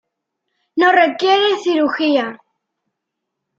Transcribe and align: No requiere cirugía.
No 0.77 0.91
requiere 0.91 1.59
cirugía. 1.61 2.41